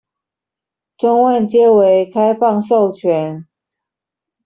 [0.97, 3.45] 專案皆為開放授權